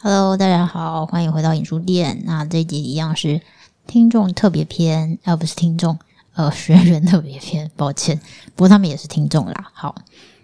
[0.00, 2.22] Hello，大家好，欢迎回到影书店。
[2.24, 3.40] 那这一集一样是
[3.84, 5.98] 听众特别篇，而、呃、不是听众，
[6.34, 8.16] 呃，学员特别篇， 抱歉。
[8.54, 9.70] 不过他们也是听众啦。
[9.72, 9.96] 好，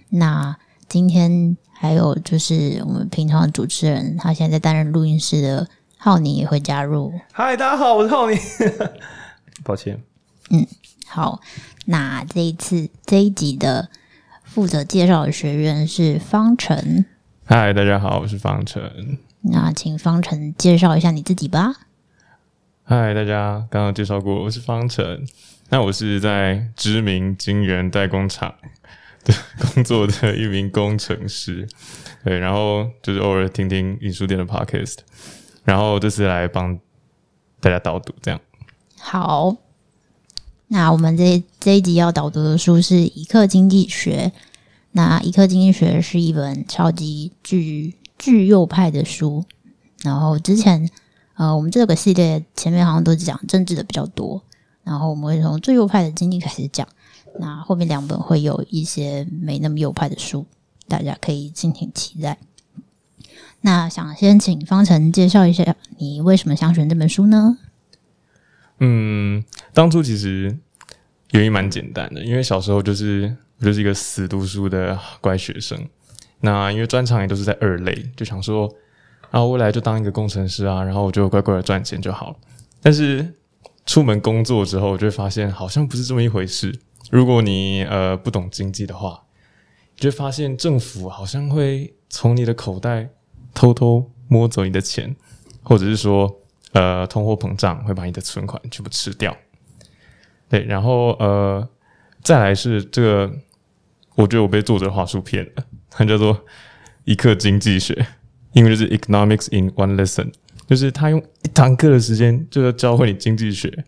[0.09, 0.56] 那
[0.88, 7.12] 今天还有就是我们平常的主持人，他现在在担任录音师的浩宁也会加入。
[7.30, 8.36] 嗨，大家好，我是浩宁。
[9.62, 10.02] 抱歉。
[10.50, 10.66] 嗯，
[11.07, 11.41] 好。
[11.86, 13.89] 那这一次这一集的
[14.43, 17.05] 负责介绍的学员是方程。
[17.45, 19.18] 嗨，大家好，我是方晨。
[19.46, 21.74] 那请方程介绍一下你自己吧。
[22.82, 25.23] 嗨，大家刚刚介绍过，我是方程。
[25.69, 28.55] 那我是在知名晶圆代工厂
[29.22, 31.69] 的工作的一名工程师。
[32.24, 34.96] 对，然后就是偶尔听听影书店的 podcast，
[35.64, 36.78] 然后这次来帮
[37.61, 38.41] 大家导读，这样。
[38.98, 39.56] 好，
[40.69, 44.33] 那我们这这一集要导读的书是《一刻经济学》。
[44.92, 49.45] 那《一刻经济学》是一本超级具巨右派的书，
[50.02, 50.88] 然后之前
[51.34, 54.42] 呃，我们这个系列前面好像都是讲政治的比较多，
[54.83, 56.89] 然后我们会从最右派的经济开始讲，
[57.39, 60.47] 那后面两本会有一些没那么右派的书，
[60.89, 62.39] 大家可以敬请期待。
[63.61, 67.58] 那想先请方程介绍一下，你为什么想选这本书呢？
[68.78, 70.56] 嗯，当初其实
[71.33, 75.86] 原因蛮简单的，因为小时候就是我就是一个死读书的乖学生。
[76.45, 78.70] 那因为专长也都是在二类，就想说，
[79.31, 82.36] 啊，未来就当一个工程师啊，然后我就乖乖的赚钱就好了。
[82.83, 83.34] 但是
[83.86, 86.78] 出门工作之后，我就会发现好像不是这么一回事。
[87.11, 89.23] 如果你呃不懂经济的话，
[89.97, 93.08] 你就会发现政府好像会从你的口袋
[93.55, 95.17] 偷偷摸走你的钱，
[95.62, 96.31] 或者是说，
[96.73, 99.34] 呃，通货膨胀会把你的存款全部吃掉。
[100.51, 101.67] 对，然后呃，
[102.23, 103.33] 再来是这个，
[104.14, 105.64] 我觉得我被作者话术骗了。
[105.97, 106.45] 它叫做
[107.05, 108.06] 一课经济学，
[108.53, 110.33] 英文就是 Economics in One Lesson，
[110.67, 113.84] 就是他用一堂课的时间就要教会你经济学。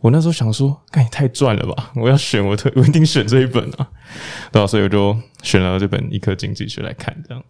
[0.00, 1.92] 我那时候想说，干你太赚了吧！
[1.96, 3.88] 我要选，我特我一定选这一本啊，
[4.52, 4.66] 对吧？
[4.66, 7.16] 所以我就选了这本《一课经济学》来看。
[7.26, 7.42] 这样，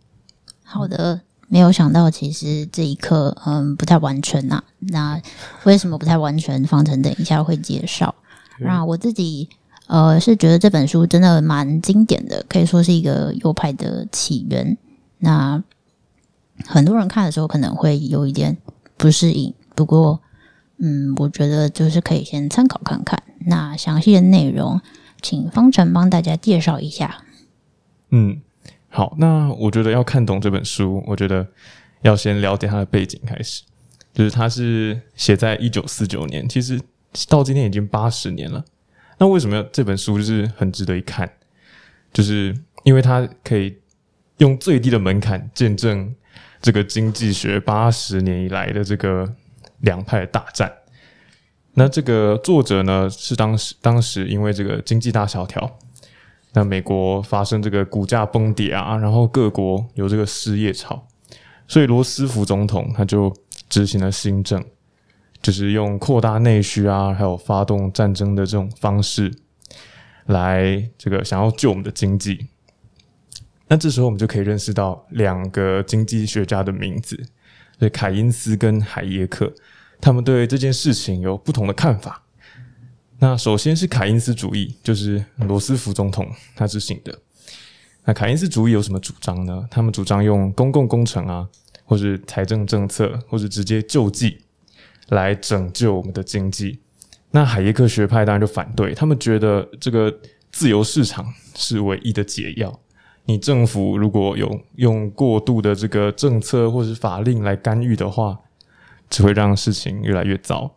[0.63, 4.65] 好的，没有想到其实这一课嗯不太完全呐、啊。
[4.79, 5.23] 那
[5.65, 6.63] 为什么不太完全？
[6.65, 8.15] 方程等一下会介绍。
[8.59, 9.49] 那我自己。
[9.87, 14.77] 呃，是觉得这本书真的蛮经典的，可以说是一个右派的起源。
[15.19, 15.63] 那
[16.65, 18.57] 很多人看的时候可能会有一点
[18.97, 20.21] 不适应，不过，
[20.79, 23.23] 嗯，我觉得就是可以先参考看看。
[23.47, 24.81] 那详细的内容，
[25.21, 27.23] 请方晨帮大家介绍一下。
[28.11, 28.41] 嗯，
[28.89, 31.47] 好，那我觉得要看懂这本书，我觉得
[32.03, 33.63] 要先了解它的背景开始，
[34.15, 36.81] 就是它是写在一九四九年，其实
[37.29, 38.65] 到今天已经八十年了。
[39.19, 41.31] 那为什么这本书就是很值得一看？
[42.13, 42.55] 就是
[42.85, 43.77] 因为它可以
[44.39, 46.15] 用最低的门槛见证
[46.61, 49.35] 这个经济学八十年以来的这个
[49.81, 50.73] 两派大战。
[51.75, 55.79] 那这个作者呢，是当时当时因为这个经济大萧条，
[56.53, 61.07] 那美国发生这个股价崩跌啊，然后各国有这个失业潮，
[61.67, 63.35] 所以罗斯福总统他就
[63.69, 64.65] 执行了新政。
[65.45, 69.31] 就是用扩大内需啊，还有发动战争的这种方式，
[70.25, 72.47] 来这个想要救我们的经济。
[73.69, 77.23] 那这时候我们就可以认识到两个经济学家的名字，
[77.79, 79.53] 对，凯因斯跟海耶克，
[80.01, 82.23] 他们对这件事情有不同的看法。
[83.19, 87.19] 那首先是凯因斯主义，就是罗斯福总统他执行的。
[88.07, 89.69] 那凯因斯主义有什么主张呢？
[89.71, 91.47] 他们主张用公共工程啊，
[91.85, 94.39] 或是财政政策，或是直接救济。
[95.09, 96.81] 来拯救我们的经济，
[97.31, 100.13] 那海耶克学派当然就反对，他们觉得这个
[100.51, 102.81] 自由市场是唯一的解药。
[103.27, 108.39] 你政府如果有用过度的这个政策或是法令来干预的话，
[109.09, 110.71] 只会让事情越来越糟。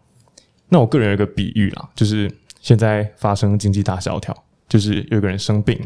[0.70, 4.36] 那我个人有一个比喻啦，就是现在发生经济大萧条，
[4.68, 5.80] 就是有个人生病，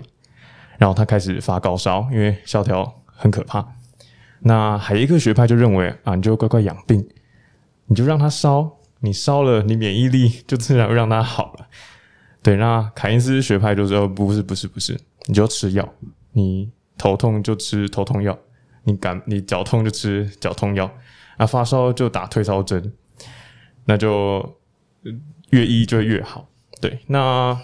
[0.77, 3.67] 然后他开始发高烧，因为萧条很可怕。
[4.39, 7.07] 那海耶克学派就认为啊，你就乖乖养病。
[7.91, 11.67] 你就让它烧，你烧了，你免疫力就自然会让它好了。
[12.41, 15.93] 对，那凯因斯学派就说不是不是不是，你就吃药，
[16.31, 18.39] 你头痛就吃头痛药，
[18.85, 20.89] 你感你脚痛就吃脚痛药，
[21.35, 22.93] 啊发烧就打退烧针，
[23.83, 24.57] 那就
[25.49, 26.47] 越医就越好。
[26.79, 27.59] 对，那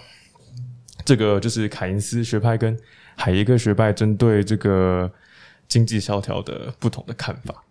[1.06, 2.78] 这个就是凯因斯学派跟
[3.16, 5.10] 海耶克学派针对这个
[5.70, 7.64] 经济萧条的不同的看法。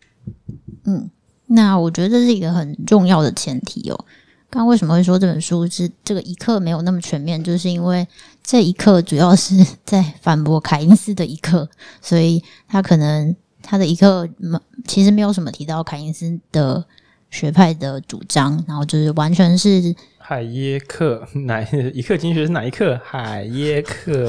[0.87, 1.11] 嗯。
[1.47, 4.05] 那我觉得这是一个很重要的前提哦。
[4.49, 8.07] 刚刚为什么会说这本书是这个一课没有那么全面，就是因为
[8.45, 9.55] 这一课主要是
[9.85, 11.69] 在反驳凯因斯的一课，
[12.01, 14.29] 所以他可能他的一课
[14.87, 16.85] 其实没有什么提到凯因斯的
[17.29, 21.61] 学派的主张，然后就是完全是 海耶克哪
[21.93, 22.99] 一课经济学是哪一课？
[23.05, 24.29] 海耶克。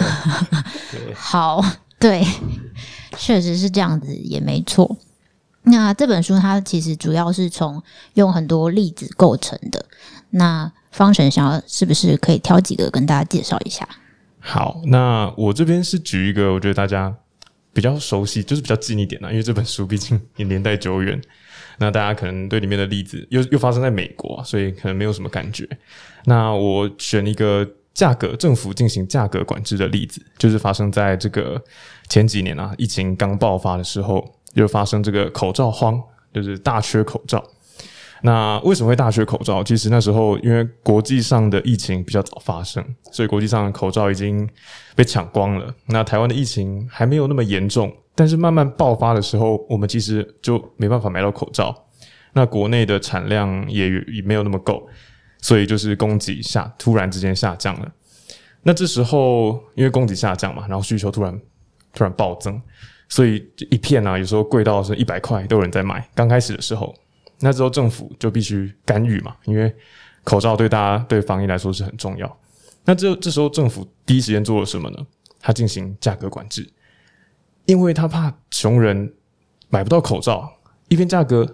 [1.14, 1.64] 好，
[2.00, 2.26] 对，
[3.18, 4.98] 确实是这样子，也没错。
[5.70, 7.82] 那这本书它其实主要是从
[8.14, 9.86] 用很多例子构成的。
[10.30, 13.88] 那方神想要是不是可以挑几个跟大家介绍一下？
[14.40, 17.14] 好，那我这边是举一个，我觉得大家
[17.74, 21.20] 比较熟悉，就是比较近一点的，因为这本书毕竟也年代久远，
[21.78, 25.68] 那大家可能对里面的例子又又发生在美国，所以可能没有什么感觉。
[26.26, 31.62] 那我选一个价格政府进行价格管制的例子，就是发生在这个
[32.10, 34.37] 前几年啊，疫情刚爆发的时候。
[34.54, 36.02] 就发生这个口罩荒，
[36.34, 37.44] 就是大缺口罩。
[38.24, 39.64] 那为什么会大缺口罩？
[39.64, 44.50] 其实那时候因为国际上的疫情比较早发生，所以国际上的口罩已经
[44.96, 45.72] 被抢光了。
[45.86, 51.86] 那台湾的疫情还没有那么严重，但是慢慢爆发的时候，我们其实就没办法买到口罩。
[52.34, 54.88] 那国内的产量也也没有那么够，
[55.40, 57.92] 所以就是供给下突然之间下降了。
[58.64, 61.40] 那这时候因为供给下降嘛，然后需求突然
[61.94, 62.60] 突然暴增。
[63.10, 66.08] 所以一片啊，有时候贵到是一百块都有人在买。
[66.14, 66.94] 刚开始的时候，
[67.40, 69.74] 那之后政府就必须干预嘛，因为
[70.24, 72.38] 口罩对大家对防疫来说是很重要。
[72.84, 74.98] 那这这时候政府第一时间做了什么呢？
[75.40, 76.68] 他进行价格管制，
[77.66, 79.14] 因为他怕穷人
[79.70, 80.52] 买不到口罩，
[80.90, 81.46] 一边价格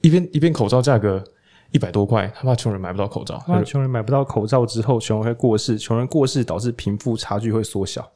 [0.00, 1.22] 一边一边口罩价格
[1.70, 3.40] 一百多块，他怕穷人买不到口罩。
[3.46, 8.10] 那穷人买不到口罩之后，穷人会过世，穷人过世导致贫富差距会缩小。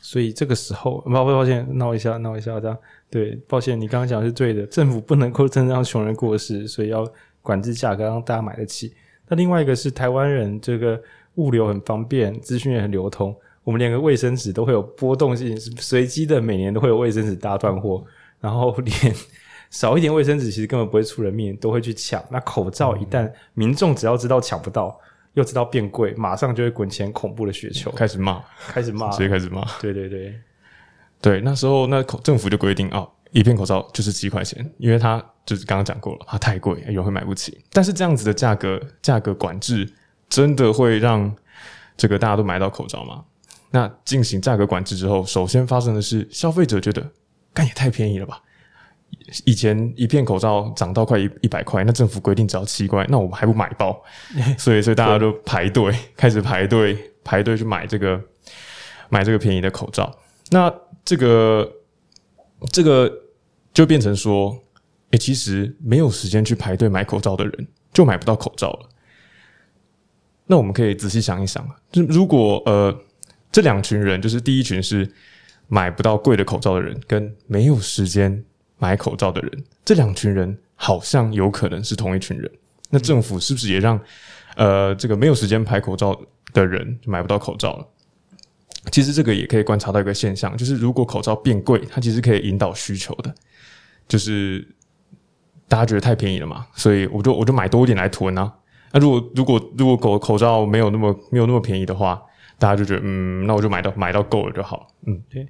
[0.00, 2.76] 所以这个时候，抱抱歉，闹一下，闹一下，这样
[3.10, 7.06] 对，抱歉，你刚刚讲是对的，政府不能够真的让穷人过世，所以要
[7.42, 8.94] 管制价格，让大家买得起。
[9.28, 11.00] 那另外一个是台湾人，这个
[11.34, 13.34] 物流很方便，资讯也很流通，
[13.64, 18.04] 我们连个卫生纸都会有波动性，随机的每年都会有卫生纸大断货，
[18.40, 19.14] 然后连
[19.70, 22.24] 少一点卫生纸其实根本不会出人命，都会去抢。
[22.30, 24.98] 那口罩一旦民众只要知道抢不到。
[25.38, 29.64] 又知道变贵，马上就会滚钱，恐怖的雪球开始骂，开始骂， 直接开始骂。
[29.80, 30.34] 对对对
[31.20, 37.56] 对，那时候那口政府就规定哦，一片口罩就是几块钱，因为它就是刚刚讲过了，它太贵，有人会买不起。
[37.72, 39.88] 但是这样子的价格价格管制，
[40.28, 41.32] 真的会让
[41.96, 43.24] 这个大家都买到口罩吗？
[43.70, 47.08] 那进行价格管制之后，首先发生的是消费者觉得，
[47.54, 48.42] 干也太便宜了吧。
[49.44, 54.02] 以前一片口罩涨到快一一百块，那政府规定只要七块，那我们还不买包？
[54.56, 58.18] 所以，所以大家都排队， 开始排队排队去买这个
[59.10, 60.18] 买这个便宜的口罩。
[60.50, 60.72] 那
[61.04, 61.70] 这个
[62.72, 63.12] 这个
[63.74, 64.50] 就变成说，
[65.10, 68.88] 诶、欸，其实没有时间去排队买口罩的人就买不到口罩了。
[70.46, 72.98] 那我们可以仔细想一想，就如果呃
[73.52, 75.10] 这两群人，就是第一群是
[75.66, 78.42] 买不到贵的口罩的人，跟没有时间。
[78.78, 82.50] 买口罩的人，这两群人好像有可能是同一群人。
[82.90, 84.00] 那政府是不是也让
[84.56, 86.18] 呃这个没有时间排口罩
[86.54, 87.86] 的人买不到口罩了？
[88.90, 93.34] 其实这个也可以观察到一个现象，就是如果口罩变贵，它其实可以引导需求的。
[94.06, 94.66] 就是
[95.68, 98.50] 大家觉得太便宜了嘛，所以我就我就买多一点来囤啊。
[98.92, 102.22] 那如果如果如果口口罩没有那么没有那么便宜的话，
[102.58, 104.86] 大家就觉得嗯，那我就买到买到够了就好。
[105.06, 105.46] 嗯，对。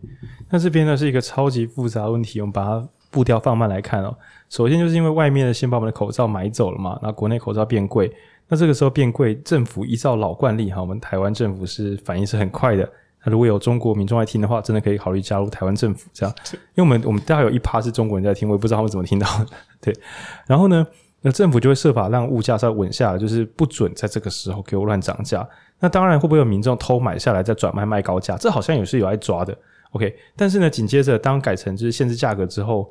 [0.50, 2.88] 那这边呢是一个超级复杂问题，我们把它。
[3.10, 4.16] 步调放慢来看哦，
[4.48, 8.12] 首先就是因为外面的先把我们的口罩买走了嘛，那国内口罩变贵，
[8.48, 12.88] 那这个时候变贵，政府依照老惯例哈，我们台湾政府是反应是很快的。
[13.24, 16.34] 那如果有中国民众爱听的话，真的可以考虑加入台湾政府这样，
[16.74, 19.46] 因为我们我们大概有一趴是中国人在听，我也不知道他们怎么听到的。
[19.80, 19.94] 对，
[20.46, 20.86] 然后呢，
[21.22, 25.46] 那政府就会设法让物价稍微稳下来，就是不准在这个时候给我乱涨价。
[25.80, 28.36] 那当然会不会有民众偷买下来再转卖卖高价？
[28.36, 29.56] 这好像也是有爱抓的。
[29.90, 32.90] OK，但是呢，紧接着当改成就是限制价格之后。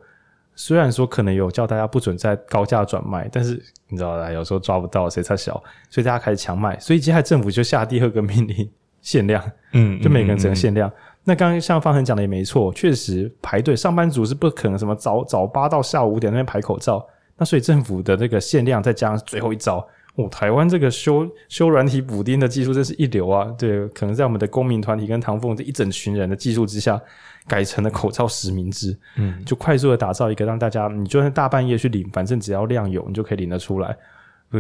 [0.57, 5.53] 虽然说可能有叫大家不准在高价转卖，但是你知道的，有时候抓不到谁才小，
[5.89, 6.77] 所以大家开始强卖。
[6.79, 8.67] 所以接下来政府就下第二个命令，
[8.99, 9.41] 限量，
[9.73, 10.89] 嗯，就每个人只能限量。
[10.89, 17.07] 嗯嗯嗯、那刚刚像方恒讲的也没错，确实排队上班族是不可能什么早早八到下午五点那边排口罩。
[17.37, 19.87] 那所以政府的这个限量再加上最后一招，
[20.17, 23.45] 哦，台湾这个修修软体补丁的技术真是一流啊！
[23.57, 27.01] 对，可能在我们的公民团体跟唐凤这一整群人的技术之下。
[27.49, 33.95] 改成了口罩实名制，嗯，就快速的打造一个让大家，你就算大半夜去领，反正只要量有，你就可以领得出来。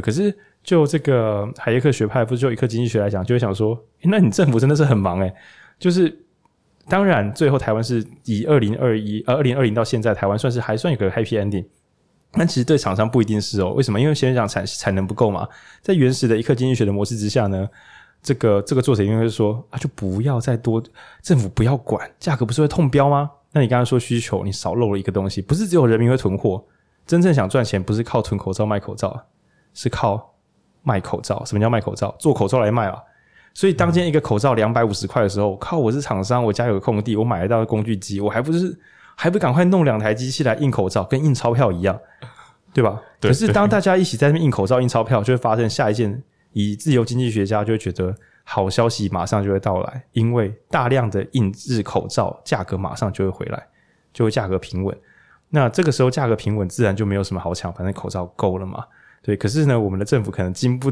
[0.01, 0.33] 可是
[0.63, 5.33] 就这个海耶克学派，不是就一课经济学来讲，就会想说，欸，那你政府真的是很忙诶。
[5.77, 6.17] 就是
[6.87, 11.65] 当然最后台湾是以二零二一呃二零二零到现在，台湾算是还算有个 happy ending，
[12.31, 13.71] 但其实对厂商不一定是哦。
[13.73, 13.99] 为什么？
[13.99, 15.47] 因为先讲产产能不够嘛，
[15.81, 17.67] 在原始的一刻经济学的模式之下呢。
[18.23, 20.83] 这个这个作者因为是说啊，就不要再多，
[21.21, 23.29] 政府不要管，价格不是会痛标吗？
[23.51, 26.61] 那你刚刚说需求，你少漏了一个东西，不是只有人民会囤货，
[27.05, 29.25] 真正想赚钱不是靠囤口罩卖口罩，
[29.73, 30.33] 是靠
[30.81, 31.45] 卖口罩。
[31.45, 32.13] 什么叫卖口罩？
[32.19, 32.97] 做口罩来卖啊！
[33.53, 38.77] 所以当今天一个口罩两百五十块的时候，靠，我是厂商，我家有个空地，我买得到工具机，我还不是
[39.17, 41.99] 还不赶快弄两台机器来印口罩，跟印钞票一样，
[42.73, 43.01] 对吧？
[43.19, 48.15] 对，可是当大家一起在那边印口罩、印钞票，就会发生下一件，以自由经济学家就会觉得。
[48.49, 53.67] 好消息马上就会到来，因为大量的印制口罩，价格马上就会回来，
[54.13, 54.97] 就会价格平稳。
[55.49, 58.85] 那这个时候价格平稳，自然就没有什么好抢，反正口罩够了嘛。
[59.21, 60.89] 对，可是呢，我们的政府可能经不，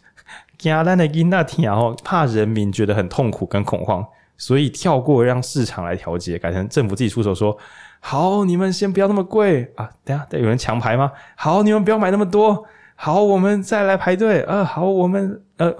[0.56, 4.02] 惊咱的囡仔听，然后怕人民觉得很痛苦跟恐慌，
[4.36, 7.56] 所以跳过让市场来调节，改成政府自己出手说：
[8.00, 9.90] 好，你们先不要那么贵啊。
[10.04, 11.10] 等下，有人抢排吗？
[11.36, 12.64] 好，你们不要买那么多。
[12.96, 14.42] 好，我们再来排队。
[14.42, 15.74] 呃，好，我们呃。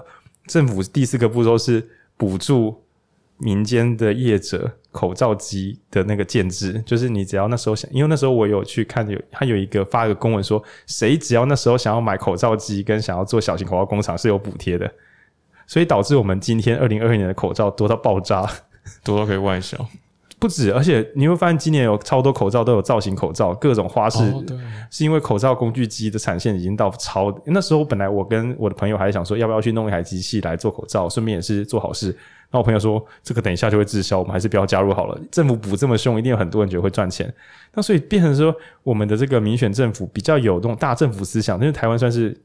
[0.47, 2.83] 政府第四个步骤是补助
[3.37, 14.85] 民间的业者口罩机的那个建置，就是你只要那时候想，因为那时候我有去看有，他有一个发一个公文说，谁只要那时候想要买口罩机跟想要做小型口罩工厂是有补贴的，
[15.67, 18.49] 所以导致我们今天二零二二年的口罩多到爆炸，
[19.03, 19.77] 多到可以外销。
[20.37, 24.43] 不止，而且你会发现今年有超多口罩都有造型口罩，各种花式，哦、
[24.91, 27.33] 是因为口罩工具机的产线已经到超。
[27.45, 32.15] 那时候本来我跟我的朋友还想说，要不要去弄一台机器来做口罩，顺便也是做好事。
[32.51, 35.17] 那我朋友说，这个等一下就会滞销，我们还是不要加入好了。
[35.31, 37.33] 政府补这么凶，一定有很多人觉得会赚钱。
[37.73, 38.53] 那所以变成说，
[38.83, 42.37] 我们的这个民选政府比较有这种大政府思想，因为台湾算是。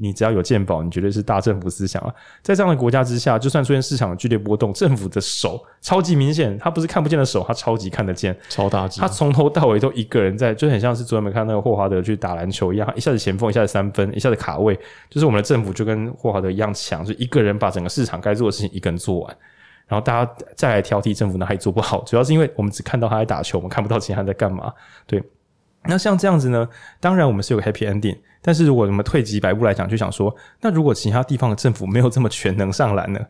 [0.00, 2.14] 你只要有健保，你绝对是大政府思想啊！
[2.42, 9.00] 在这样的国家之下，就算出现市场的剧烈波动，政府的手超级明显，他不是看不见的手，他超级看得见，超大只。
[9.00, 14.78] 他从头到尾都一个人在，就很像是昨天没看那个霍华德去打篮球一样，一下子前锋，一下子三分，一下子卡位，
[15.10, 19.36] 就是我们的政府就跟霍华德一样强，就一个人把整个市场该做的事情一个人做完，
[19.86, 24.72] 然后大家再来挑剔政府呢还做不好，主要是因为我们只看到他在打球，我们看不到其他人在干嘛，
[25.06, 25.22] 对。
[25.84, 26.68] 那像这样子呢？
[27.00, 33.20] 当然我们是有个 happy ending，但是如果我们退几百步来讲，就想说，那如果其他地方的政府没有这么全能上篮呢？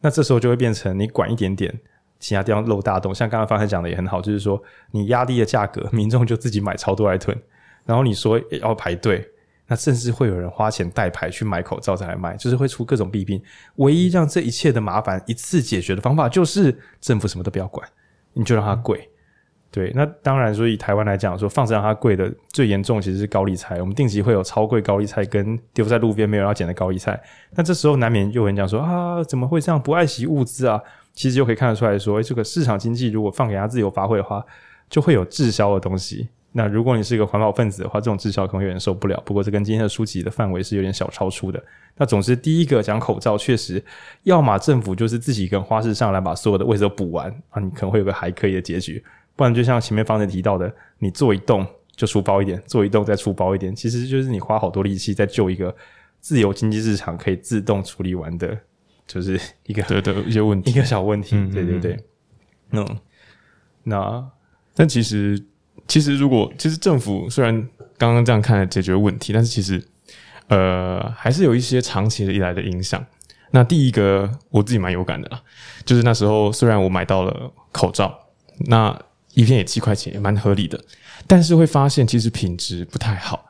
[0.00, 1.74] 那这时候就会变成你管一点点，
[2.20, 3.14] 其他地方漏大洞。
[3.14, 4.62] 像刚刚方才讲的也很好，就是说
[4.92, 7.36] 你压低的价格，民众就自己买超多来囤，
[7.84, 9.26] 然后你说要排队，
[9.66, 13.42] 那甚至会有人花钱代排去买口罩再来卖，就是会出各种弊病。
[13.76, 17.88] 唯一让这一切的麻烦一次解决的方法，就是政府什么都不要管，
[18.34, 19.10] 你就让它贵。
[19.70, 23.78] 对，那当然，所以台湾来讲，说放着让它贵的最严重，其实是高丽菜。
[23.80, 27.20] 我们定期会有超贵高丽菜跟丢在路边没有人要捡的高丽菜。
[27.54, 30.80] 那这时候难免就有人讲说啊，怎么会这样不爱惜物资啊？
[31.12, 34.42] 其实就可以看得出来说，诶，这个市场经济如果放给它自由发挥的话，
[34.88, 36.28] 就会有滞销的东西。
[36.52, 39.22] 那如果你是一个环保分子的话，这种滞销可能有点受不了。
[39.26, 41.62] 不过这跟今天的书籍的范围是有点小超出的。
[41.98, 43.82] 那总之，第一个讲口罩，确实，
[44.22, 49.04] 要么政府就是自己跟花式上来把所有的位置都补完啊，你可能会有个还可以的结局。
[49.36, 51.64] 不然就像前面方才提到的，你做一栋
[51.94, 55.74] 就出包一点，做一栋再出包一点，其实就是你花好多力气在救一个
[56.20, 58.58] 自由经济市场可以自动处理完的，
[59.06, 61.36] 就是一个对的 一些问题，一个小问题。
[61.36, 62.04] 嗯嗯嗯对对对，
[62.70, 62.98] 嗯，
[63.84, 64.30] 那
[64.74, 65.40] 但其实
[65.86, 67.54] 其实如果其实政府虽然
[67.98, 69.82] 刚刚这样看来解决问题，但是其实
[70.48, 73.04] 呃还是有一些长期的以来的影响。
[73.52, 75.40] 那第一个我自己蛮有感的啦，
[75.84, 78.18] 就是那时候虽然我买到了口罩，
[78.66, 78.98] 那
[79.36, 80.82] 一片也七块钱，也蛮合理的，
[81.26, 83.44] 但是会发现其实品质不太好，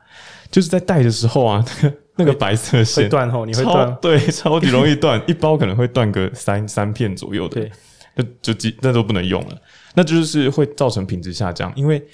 [0.51, 7.71] 就是在戴的时候啊， 那个那个白色线断后，你会断，对，超级容易断， 一包可能会断个三三片左右的，对，
[8.17, 9.57] 就就几那都不能用了，
[9.95, 12.05] 那就是会造成品质下降，因为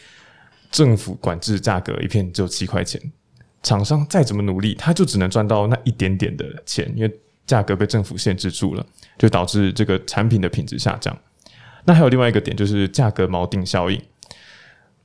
[0.70, 3.02] 政府管制价格，一片只有七块钱，
[3.64, 7.12] 厂商再怎么努力，他就只能赚到那一点点的钱，因为
[7.48, 8.86] 价格被政府限制住了，
[9.18, 11.18] 就导致这个产品的品质下降。
[11.86, 14.02] 那还有另外一个点，就是价格锚定效应。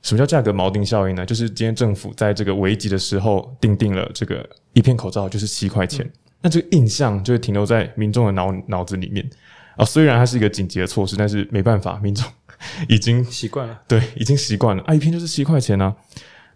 [0.01, 1.25] 什么叫价格锚定效应呢？
[1.25, 6.11] 就是今天政府在这个危急的时候定定了这个一片口罩就是七块钱，嗯、
[6.43, 9.25] 那这个印象就会停留在民众的脑脑子里面
[9.75, 9.85] 啊、哦。
[9.85, 12.25] 虽然它是一个紧急的措施，但是没办法，民众
[12.87, 15.95] 已经习惯了，对，已经习惯了啊，一片就是七块钱呢、啊。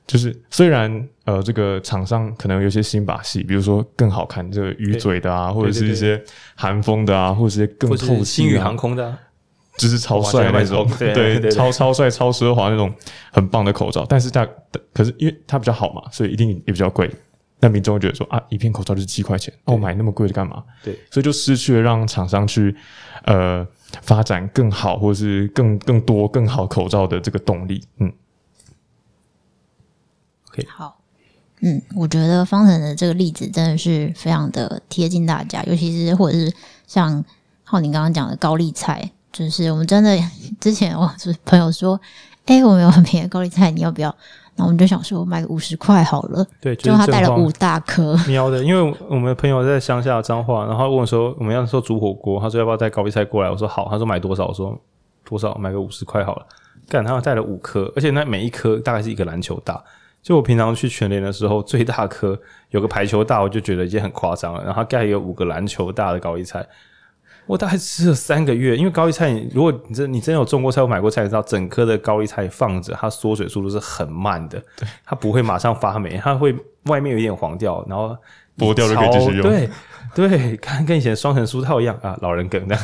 [0.08, 6.22] 就是虽然呃，这个厂商可能有些新把戏，比如说更好看这个鱼嘴的啊，或者是一些
[6.56, 9.20] 韩风的啊，或者是更透气、啊、星宇航空的、啊。
[9.76, 12.94] 就是超帅那种，对，超超帅、超奢华那种
[13.32, 14.48] 很棒的口罩，但是它，
[14.94, 17.10] 可是因为它比较好嘛，所以一定也比较贵。
[17.60, 20.64] 那民众会觉得说啊，一片口罩就是七块钱，那我买那么贵的干嘛？
[20.84, 22.76] 对，所以就失去了让厂商去
[23.24, 23.66] 呃
[24.02, 27.82] 发展更好或者是更更多更好口罩的这个动力。
[27.98, 28.12] 嗯
[30.52, 31.00] ，OK，好，
[31.62, 36.54] 嗯，我觉得方程的这个例子真的是非常的贴近大家，尤其是或者是
[36.86, 37.24] 像
[37.64, 39.10] 浩宁刚刚讲的高丽菜。
[39.34, 40.16] 就是我们真的
[40.62, 42.00] 之前我是朋友说，
[42.46, 44.16] 哎、欸，我们有很便宜的高丽菜，你要不要？
[44.56, 46.46] 那我们就想说买个五十块好了。
[46.62, 48.16] 对，就，是他带了五大颗。
[48.30, 53.50] 喵的，因为我们的朋友在乡下彰化，然后问我说我们要说煮火锅，他说要不要带高丽菜过来？
[53.50, 53.88] 我说好。
[53.90, 54.46] 他说买多少？
[54.46, 54.80] 我说
[55.26, 55.56] 多少？
[55.56, 56.46] 买个五十块好了。
[56.88, 59.84] 干，他带了五颗，而且那每一颗大概是一个篮球大。
[60.22, 64.64] 就我平常去全联的时候，最大颗有个排球大，我就觉得已经很夸张了。
[64.64, 66.64] 然后他盖有五个篮球大的高丽菜。
[67.46, 78.16] 我大概吃了三个月，因为高丽菜，如果你真你真有种过菜，我买过菜，你知道整颗的高丽菜放着，它缩水速度是很慢的，对，它不会马上发霉，它会外面有一点黄掉，然后
[78.58, 79.42] 剥掉就可以继续用。
[79.42, 79.70] 对
[80.16, 82.78] 对，看跟以前双层酥套一样啊，老人梗的，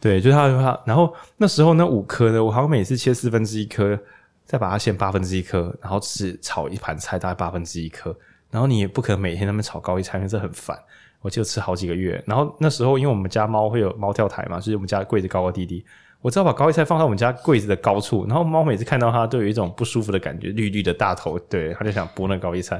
[0.00, 0.78] 对，就是它它。
[0.84, 3.98] 然后那时候那五颗呢，我好像每次切四分之一颗，
[4.44, 8.14] 再把它切八分之一颗，然后只炒一盘菜，大概八分之一颗，
[8.50, 10.76] 然后你也不可能每天那么炒高丽菜，因为这很烦。
[11.24, 15.82] 我就吃好几个月，然后那时候因为我们家猫会有猫跳台嘛，就是我们家柜子高高低低，
[16.20, 22.76] 我只要把高丽菜放到我们家柜子的高处，然后猫每次看到它都有一种不舒服的感觉，绿绿的大头，对，它就想剥那高丽菜，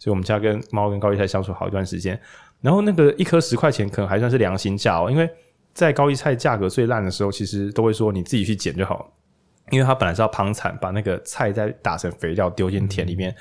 [0.00, 2.20] 所以我们家跟猫跟高丽菜相处好一段时间。
[2.60, 5.30] 然后那个一颗十块钱可能还算是良心价哦，因为
[5.72, 9.08] 在高丽菜价格最烂的时候，其实都会说你自己去捡就好，
[9.70, 13.32] 因为它本来是要旁产，把那个菜再打成肥料丢进田里面，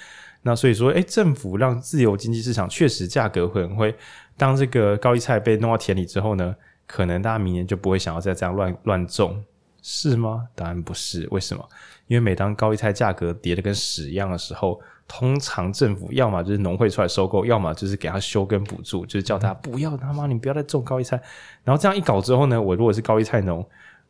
[0.43, 3.95] 那所以说，诶，政府让自由经济市场确实价格会很会。
[4.37, 9.43] 当这个高丽菜被弄到田里之后呢，可能大家明年就不会想要再这样乱乱种，
[9.81, 10.47] 是吗？
[10.53, 11.27] 当然不是。
[11.31, 11.67] 为什么？
[12.07, 21.21] 因为每当高丽菜价格跌得跟屎一样的时候，通常政府要么就是农会出来收购，要么就是给他修根补助，就是叫他不要他妈你不要再种高丽菜。
[21.63, 23.65] 然后这样一搞之后呢，我如果是高丽菜农，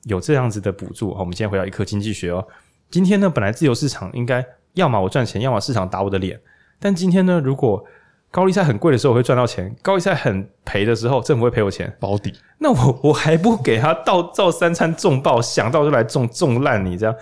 [0.05, 2.45] 有这样子的补助，好，我们今天回到一颗经济学哦。
[2.89, 6.39] 今天呢，本来自由市场应该要么我赚钱，要么市场打我的脸。
[6.79, 7.83] 但今天呢，如果
[8.31, 12.33] 高利贷很贵的时候我会赚到钱，高利贷很赔的时候政府会赔我钱保底。
[12.57, 17.15] 那我我还不给他倒造三餐重爆，想到就来重重烂你这样，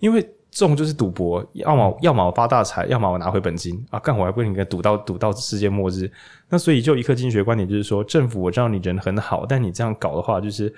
[0.00, 3.98] 因为重就是赌博，要么要么我发大财，要么我拿回本金啊！
[3.98, 6.10] 干我还不给你赌到赌到世界末日。
[6.48, 10.72] 那所以就一课经济学观点就是说，政府我知道你人很好，但你这样搞的话，就是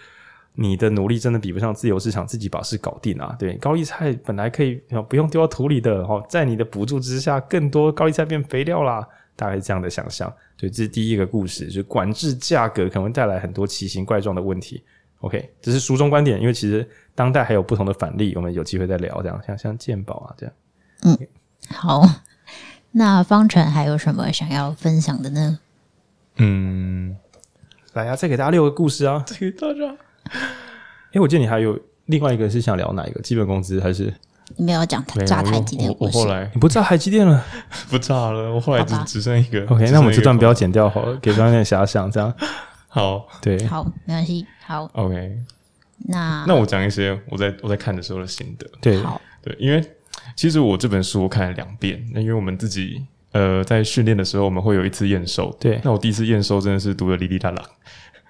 [0.61, 3.37] 你的努力真的比不上自由市场自己把事搞定啊！
[3.39, 4.75] 对，高丽菜本来可以
[5.09, 9.07] 不用丢到土里的哦，在你的补助之下，更多高丽菜变肥料啦。
[9.37, 14.83] 大概是这样的想象，对，这是第一个故事，就是管制价格可能会带来很多奇形怪状的问题。
[15.21, 19.23] OK，这是书中观点，因为其实当代还有不同的反例，我们有机会再聊。
[19.23, 20.53] 这样，像像鉴宝啊这样。
[21.05, 21.29] 嗯，okay.
[21.73, 22.03] 好，
[22.91, 25.61] 那方程还有什么想要分享的呢？
[26.39, 27.17] 嗯，
[27.93, 29.97] 来啊，再给大家六个故事啊，再给大家。
[31.13, 33.21] 哎，我记得你还有另外一个是想聊哪一个？
[33.23, 34.13] 基本工资还是？
[34.57, 37.45] 你没有讲炸台积电，我后来你不炸台积电了，
[37.91, 39.63] 不炸了，我后来只只剩一个。
[39.67, 42.33] OK，那我们这段不要剪掉好了，给观众点遐想，这样
[42.89, 43.29] 好。
[43.43, 44.47] 对，好，没关系。
[44.65, 45.37] 好，OK。
[46.07, 48.67] 那那我讲一些我在我在看的时候的心得。
[48.81, 49.85] 对，好，对，因为
[50.35, 52.03] 其实我这本书我看了两遍。
[52.15, 55.55] 那因为我们自己呃在训练的时候，我们会有一次验收。
[55.61, 57.63] 对，那我第一次验收真的是读的哩哩啦啦，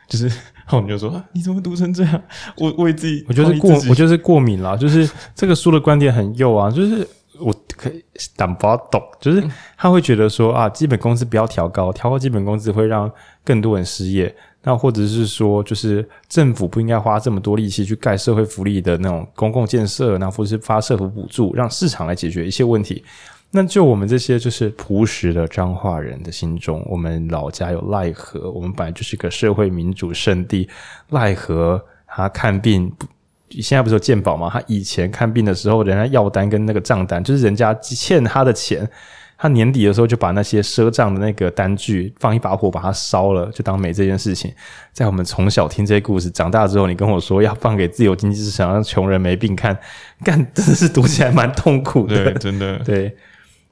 [0.09, 0.31] 就是。
[0.69, 2.23] 然后你就说、啊：“你怎么读成这样？”
[2.59, 4.77] 我我自己，我觉得过，我就是过敏啦。
[4.77, 7.09] 就是这个书的观点很幼啊，就是
[7.41, 8.05] 我可以
[8.37, 9.43] 胆不懂，就是
[9.79, 13.11] 他会觉得说啊，基本工资不要调高，调高基本工资会让
[13.43, 14.37] 更多人失业。
[14.63, 23.03] 那或者是说，就是政府不应该花这么多力气去盖社会福利的那种公共建设，然后或者是发社福补助，让市场来解决一切问题。
[23.51, 30.69] 那就我们这些就是朴实的彰化人的心中，我们老家有赖和，我们本来就是个社会民主圣地。
[31.09, 32.93] 赖和他看病，
[33.49, 34.51] 现在不是有健保吗？
[34.53, 38.87] 他以前看病的时候，人家药单跟那个账单，就是人家欠他的钱，
[39.39, 44.53] 他年底的时候就把那些赊账的那个单据放一把火把它烧了，就当没这件事情。
[44.93, 49.75] 在我们从小听这些故事，长大之后，你跟我说要放给自由经济市场，让穷人没病看，
[50.23, 53.17] 干真的是读起来蛮痛苦的，对，真的对。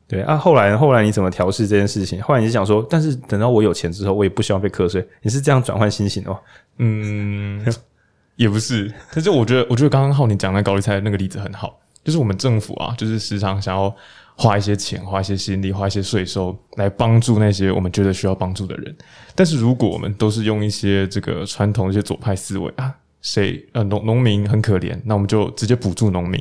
[0.09, 2.23] 对啊，后来后来你怎么调试这件事情？
[2.23, 5.05] 后来你是想说，但是等到我有钱之后，我也不希望被瞌睡。
[5.23, 6.39] 你是这样转换心情哦？
[6.79, 7.61] 嗯，
[8.37, 8.93] 也不是。
[9.13, 13.93] 但是我觉得，我觉得刚刚浩你讲的高丽菜那个例子很好，就是我们政府啊，就是时常想要
[14.37, 18.97] 花一些钱、花一些心力、花一些税收来帮助那些我们觉得需要帮助的人。
[19.35, 26.41] 但是如果我们都是用一些这个传统一些左派思维啊，谁呃农农民很可怜，那我们就直接补助农民。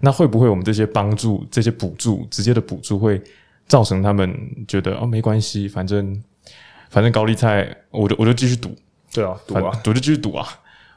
[0.00, 3.20] 那会不会我们这些帮助、这些补助、直接的补助，会
[3.66, 4.36] 造成他们
[4.68, 6.22] 觉得哦没关系，反正
[6.90, 8.76] 反正高利贷，我就我就继续赌，
[9.12, 10.46] 对啊，赌啊，赌就继续赌啊，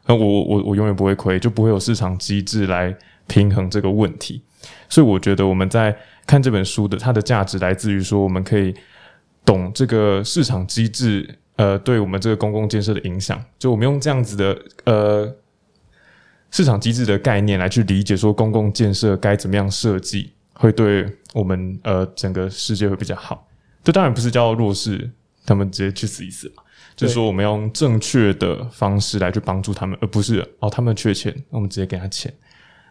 [0.06, 2.96] 那我我我永远不会亏，就不会有市场机制来
[3.28, 4.42] 平衡这个问题。
[4.90, 5.96] 所以我觉得我们在
[6.28, 8.74] 看这本书的它的价值来自于说，我们可以
[9.46, 13.44] 懂这个市场机制，呃，对我们这个公共建设的影响。
[13.58, 15.36] 就我们用这样子的呃。
[16.52, 23.48] 市场机制的概念来去理解说公共建设该怎么样设计，会对我们呃整个世界会比较好。
[23.84, 25.10] 这当然不是叫弱势
[25.46, 26.64] 他们直接去死一死嘛，
[26.96, 32.34] 就是说我们要用正确的方式来去帮助他们，而不是哦他们缺钱，我们直接给他钱，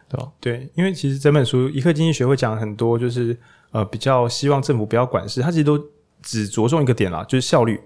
[0.09, 0.31] 对吧？
[0.39, 3.37] 对，因为其实整本书一刻经济学会讲很多，就是
[3.71, 5.79] 呃比较希望政府不要管事，他其实都
[6.23, 7.79] 只着重一个点啦，就是效率。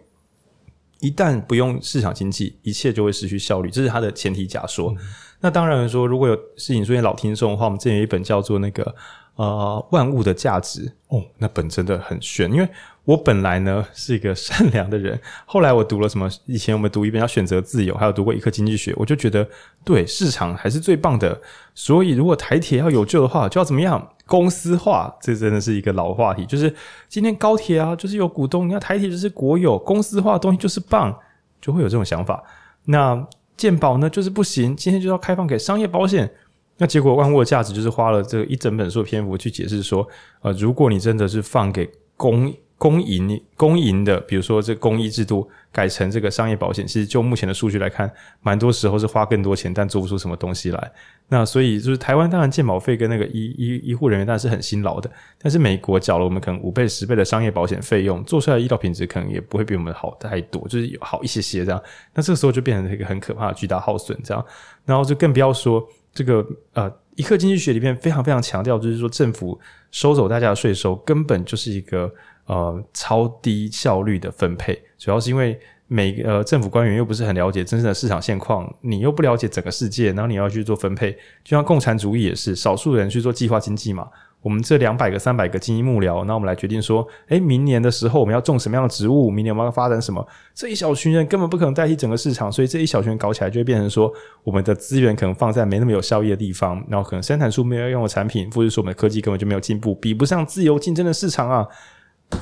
[0.99, 4.95] 一旦不用市场经济，一切就会失去效率，这是他的前提假说。
[4.97, 4.97] 嗯、
[5.43, 8.95] 那当然说，如果有事情出现老听众的话，我们之前有一本叫做那个
[9.36, 12.69] 呃万物的价值哦，那本真的很玄，因为。
[13.06, 16.29] 我本来呢是一个善良的人，后来我读了什么？
[16.45, 19.45] 以前我们读一本叫《选择自由》，还有读过一课经济学，我就觉得
[19.84, 21.38] 对市场还是最棒的。
[21.75, 24.01] 所以如果台铁要有救的话，就要怎么样？
[24.25, 26.45] 公司化，这真的是一个老话题。
[26.45, 26.73] 就是
[27.10, 31.13] 今天高铁啊，就是有股东，你看台铁就是国有，公司化的东西就是棒，
[31.60, 32.41] 就会有这种想法。
[32.86, 33.21] 那
[33.55, 36.29] 健保呢，就是不行，今天就要开放给商业保险。
[36.77, 40.07] 那结果万物的价值就是花了这一整本书的篇幅去解释说，
[40.41, 48.11] 呃，如果你真的是放给公公营公营的，比如说这公益制度改成这个商业保险，其实就目前的数据来看，
[48.41, 50.91] 蛮多时候是花更多钱，但做不出什么东西来。
[51.34, 55.10] 那所以就是台湾当然健保费跟那个医医医护人员当然是很辛劳的，
[55.41, 61.82] 但是美国缴了我们可能五倍十倍的商业保险费用，做出来的医疗品质可能也不会比我们好太多，就是有好一些些这样。
[62.13, 64.46] 那这个时候就变成一个很可怕的巨大耗损这样，
[64.86, 72.13] 然后就更不要说这个呃，一课经济学里面非常非常强调，就是说政府收走大家的税收，根本就是一个。
[72.46, 75.58] 呃，超低效率的分配，主要是因为
[75.93, 81.12] 每呃政府官员又不是很了解真正的市场现况，你又不了解整个世界，然后你要去做分配，
[81.43, 84.08] 就像共产主义也是，少数人去做计划经济嘛。
[84.41, 94.12] 我们这两百个、三百个精英幕僚，那我们来决定说，诶，明年的时候我们要种什么样的植物，明年我们要发展什么，这一小群人根本不可能代替整个市场，所以这一小群人搞起来就会变成说，
[94.43, 101.67] 我们的资源可能放在没那么有效益的地方，然后可能生产出没有用的产品，或者说我们的科技根本就没有进步，比不上自由竞争的市场啊。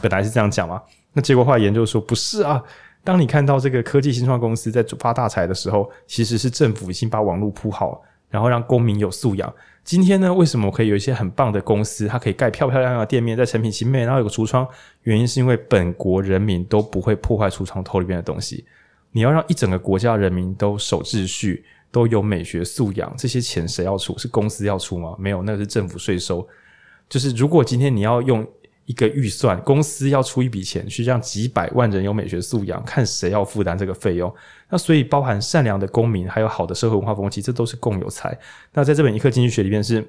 [0.02, 0.82] 本来是这样讲嘛，
[1.14, 2.64] 那结果后来研究说不是啊。
[3.04, 9.52] 当你看到这个科技新创公司在发大财的时候，其实是政府已经把网络铺好，然后让公民有素养。
[9.84, 14.68] 今天呢，为什么我可以有一些很棒的公司，它可以盖漂漂亮亮的店面，在成品前面，然后有个橱窗？
[15.02, 18.64] 原因是因为本国人民都不会破坏橱窗偷里面的东西。
[19.12, 24.16] 你要让一整个国家人民都守秩序，都有美学素养，这些钱谁要出？
[24.20, 25.16] 是公司要出吗？
[25.18, 26.48] 没有，那个是政府税收。
[27.10, 28.48] 就是如果今天你要用。
[28.92, 34.34] 一个预算，公司要出一笔钱去让几百万人有美学素养，看谁要负担这个费用。
[34.70, 38.38] 那所以包含善良的公民，还有好的社会文化风气，这都是共有财。
[38.74, 40.06] 那在这本一课经济学里面是，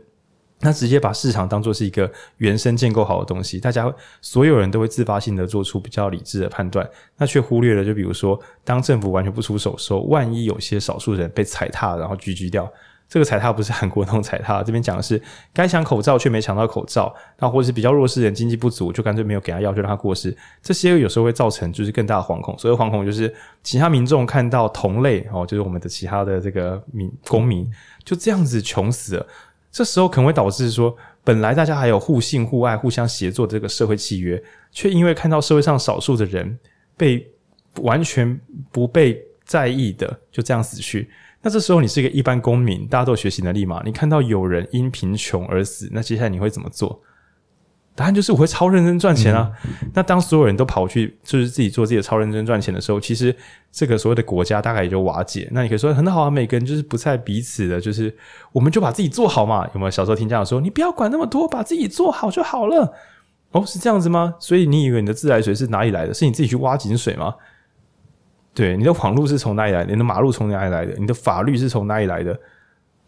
[0.62, 12.68] 那直接把市场当作是一个原生建构好的东西，大家所有人都会自发性的做出比较理智的判断，那却忽略了，就比如说，当政府完全不出手的时候，万一有些少数人被踩踏，然后 GG 掉。
[13.12, 15.20] 这个踩踏不是韩国那种踩踏，这边讲的是
[15.52, 20.34] 该抢口罩却没抢到口罩，那或者是比较弱势人经济不足，就干脆没有给他药，就让他过世。
[20.62, 23.30] 这些有时候会造成就是更大的惶恐，所以惶恐就是
[23.62, 27.70] 其他民众看到同类哦，就是我们的其他的这个民公民
[28.02, 29.26] 就这样子穷死了。
[29.70, 36.58] 这时候可能会导致说，本来大家还有互信互爱、互相协作的这个社会契约，却因为看到社会上少数的人
[36.96, 37.30] 被
[37.82, 41.10] 完全不被在意的就这样死去。
[41.42, 43.82] 那这时候你是一个一般公民，大家都有学习能力嘛？
[43.84, 47.02] 你看到有人因贫穷而死，那接下来你会怎么做？
[47.94, 49.52] 答案就是我会超认真赚钱啊！
[49.66, 53.36] 嗯、那当所有人都跑去就是自己做自己的超认真赚钱的时候，其实
[53.70, 55.46] 这个所谓的国家大概也就瓦解。
[55.52, 58.16] 那你可以说很好啊，每个人就是不在彼此的，就是
[58.52, 59.68] 我们就把自己做好嘛？
[59.74, 62.94] 有没有小时候听家长说，你不要管那么多，把自己做好就好了？
[63.50, 64.36] 哦，是这样子吗？
[64.40, 66.14] 所以你以为你的自来水是哪里来的？
[66.14, 67.34] 是你自己去挖井水吗？
[68.54, 69.92] 对，你的网络是从哪里来的？
[69.92, 70.94] 你的马路从哪里来的？
[70.98, 72.38] 你的法律是从哪里来的？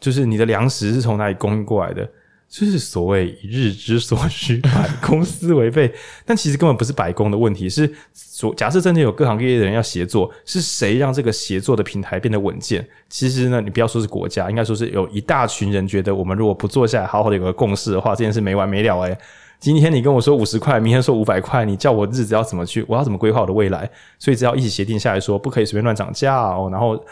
[0.00, 2.08] 就是你的粮食是从哪里供应过来的？
[2.46, 5.92] 就是所谓一日之所需，百工斯为备。
[6.24, 12.86] 但其实根本不是百工的问题，是所假设真的有各行各业的人要协作，是谁让这个协作的平台变得稳健？
[13.08, 19.18] 其实呢，你不要说是国家，应该说是有一大群人觉得，我们如果不坐下来好好的有个共识的话，这件事没完没了诶。
[19.64, 22.84] 今天你跟我说五十块，明天说五百块，你叫我日子要怎么去？
[22.86, 23.88] 我要怎么规划我的未来？
[24.18, 26.68] 所以只要一起协定下来说，不可以随便乱涨价哦。
[26.70, 27.02] 然后，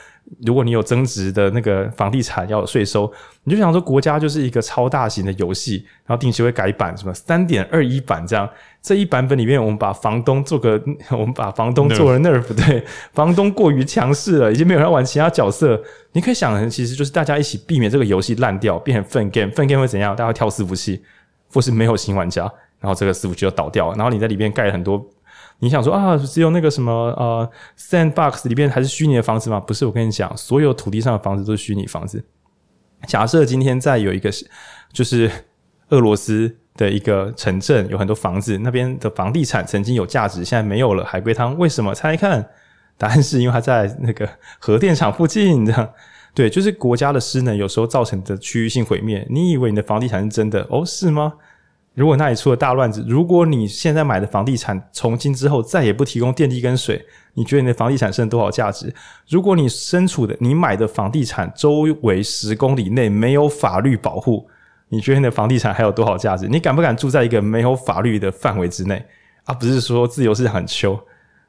[0.44, 3.10] 如果你有增值的那个房地产要有税收，
[3.44, 8.46] 你就想说国家就是一个超大型的游戏，然后定期会改版，什么三点二一版这样。
[8.82, 10.78] 这一版本里面，我们把房东做个，
[11.12, 12.84] 我们把房东做了 nerf，对，
[13.14, 15.82] 房东过于强势了，已经没有人玩其他角色。
[16.12, 20.14] 你可以想成，其实就是大家一起避免这个游戏烂掉，变成粪 game，粪 game 会怎样？
[20.14, 21.00] 大家会跳伺服器。
[21.52, 22.42] 或是没有新玩家，
[22.80, 25.04] 然后这个伺服器就倒掉了，然后你在里面盖了很多，
[25.58, 29.60] 你想说啊，只有那个什么呃，Sandbox 里面还是虚拟的房子吗？
[29.60, 32.24] 不是，我跟你讲，所有土地上的房子都是虚拟房子。
[33.06, 34.30] 假设今天在有一个
[34.92, 35.30] 就是
[35.88, 41.94] 俄罗斯的一个城镇，有很多房子，那边的房地产曾经有价值，现在没有了，海龟汤为什么？
[41.94, 42.48] 猜猜看，
[42.96, 45.88] 答案是因为它在那个核电厂附近，这样。
[46.34, 49.26] 对，就是国家的失能有时候造成的区域性毁灭。
[49.28, 50.66] 你以为你的房地产是真的？
[50.70, 51.34] 哦，是吗？
[51.94, 58.94] 如果那里出了大乱子，如果你现在买的房地产从今之后再也不提供电力跟水，你觉得你的房地产剩多少价值？
[59.28, 64.48] 如果你身处的你买的房地产周围十公里内没有法律保护，
[64.88, 66.48] 你觉得你的房地产还有多少价值？
[66.48, 69.04] 你敢不敢住在一个没有法律的范围之内？
[69.44, 70.98] 而、啊、不是说自由市场很秋。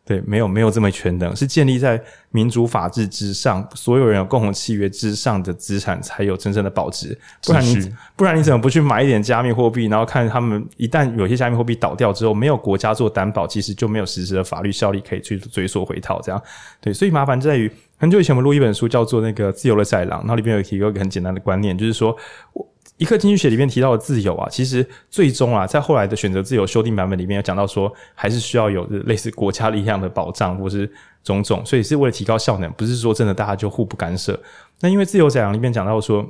[0.05, 7.17] 对，没有没有这么全能，是建立在民主法治之上，所有人有共同契约之上的资产才有真正的保值。
[7.45, 16.21] 不然你不然你怎么不去买一点加密货币，然后看他们一旦有些加密货币倒掉之后，没有国家做担保，其实就没有实质的法律效力可以去追溯回套。
[16.21, 16.41] 这样
[16.81, 22.13] 对，所以麻烦在于很久以前我们录一本书叫做那个《自由的豺狼》，然后里面有提过一个很简单的观念，就是说
[22.51, 22.72] 我。
[22.97, 30.89] 一课经济学里面提到的自由啊，其实最终啊，在后来的选择自由修订版本里面有讲到说，还是需要有类似国家力量的保障，或是
[31.23, 34.39] 种种，所以是为了提高效能，不是说真的大家就互不干涉。
[34.79, 36.25] 那因为自由讲里面讲到说，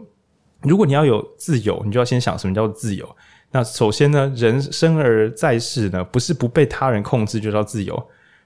[0.62, 3.08] 如果你要有自由，你就要先想什么叫做自由。
[3.52, 7.96] 那首先呢，人生而在世呢，不是不被他人控制就叫自由。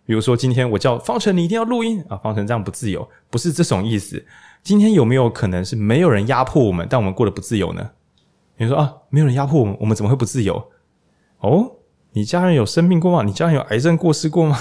[0.06, 4.26] 比如说今天我叫方程，你一定要录音啊，方程这样不自由，不是这种意思。
[4.64, 7.90] 今天有没有可能是没有人压迫我们，但我们过得不自由呢？
[8.58, 10.70] 你说啊，没有人压迫我们，我们怎么会不自由？
[11.40, 11.72] 哦，
[12.14, 13.24] 你家人有生病过吗？
[13.24, 14.58] 你家人有癌症过世过吗？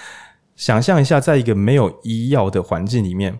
[0.54, 3.38] 想象一下，在一个没有医药的环境里面，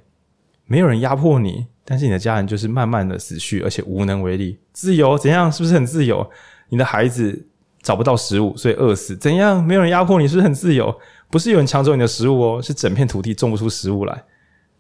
[0.65, 4.59] 没有人压迫你，但是你的家人就是慢慢的死去，而且无能为力。
[4.73, 5.51] 自由怎样？
[5.53, 6.29] 是不是很自由？
[6.71, 7.47] 你的孩子
[7.83, 9.63] 找不到食物，所以饿死，怎样？
[9.63, 10.97] 没有人压迫你，是不是很自由？
[11.31, 14.25] 不是有人抢走你的食物哦，是整片土地种不出食物来。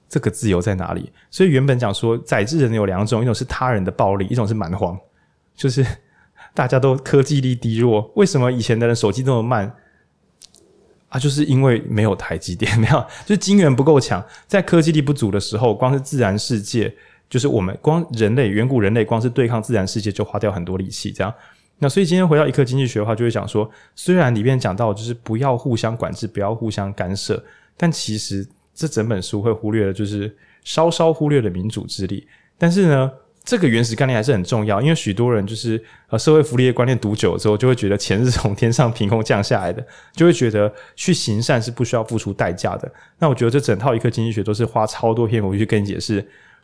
[0.09, 1.13] 这个自由在哪里？
[1.31, 4.99] 所以原本讲说，宰制人有两种，一种是他人的暴力，一种是蛮荒。
[5.59, 5.85] 就是
[6.55, 9.71] 大家都科技力低弱，为什么以前的人手机这么慢
[11.09, 11.19] 啊？
[11.19, 14.25] 就是因为没有台积电，没有，就是晶圆不够强。
[14.47, 16.95] 在科技力不足的时候，光是自然世界，
[17.29, 21.13] 就是我们光人类远古人类，光是对抗自然世界就花掉很多力气。
[21.13, 21.35] 这样，
[21.79, 27.43] 那所以今天回到一课经济学的话，就会讲说，虽然里面讲到就是不要互相管制，不要互相干涉，
[27.77, 32.27] 但其实这整本书会忽略的，就是稍稍忽略了民主之力。
[32.59, 33.11] 但是呢，
[33.49, 39.83] 这个原始概念还是很重要，因为许多人就是呃社会福利的观念读久了之后，就会觉得钱是从天上凭空降下来的，
[40.13, 42.87] 就会觉得去行善是不需要付出代价的。
[43.19, 46.23] 那我觉得这整套一课经济学都是花超多篇幅去跟你解释，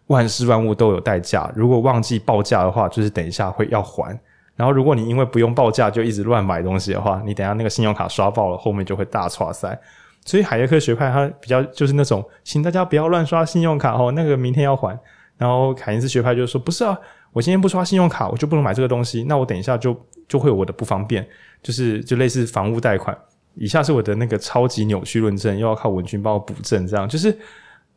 [0.09, 1.51] 万事万物都有代价。
[1.57, 4.20] 如果忘记报价的话，就是等一下会要还。
[4.55, 9.81] 然后如果你因为不用报价就一直乱买东西的话，你等下那个信用卡刷爆了，后面就会大剉赛。
[10.27, 15.01] 所以海耶克学派他比较就是那种，请大家不要乱刷信用卡哦，那个明天要还。
[15.37, 16.97] 然后凯因斯学派就说，不是啊，
[17.33, 19.25] 我今天不刷信用卡，我就不能买这个东西。
[19.25, 19.97] 那我等一下就
[20.29, 21.27] 就会有我的不方便，
[21.62, 23.16] 就是就类似房屋贷款。
[23.57, 26.87] 以下是我的那个超级扭曲论证，又要靠文君帮我补正。
[26.87, 27.37] 这样就是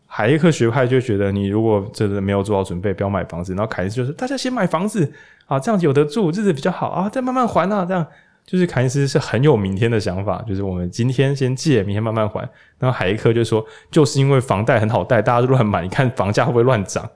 [0.06, 3.54] 海耶克学派就觉得，你如果真的没有做好准备，不要买房子。
[3.54, 5.12] 然后凯恩斯就是大家先买房子
[5.48, 7.84] 啊，这样子有得住，日子比较好啊，再慢慢还啊。
[7.84, 8.06] 这样
[8.46, 12.40] 就是凯恩斯是很有明天的想法，就是我们今天先借，明天慢慢还。
[12.80, 17.10] 然后海耶克就说，就是因为房贷很好贷，大家都乱买，你看房价会不会乱涨？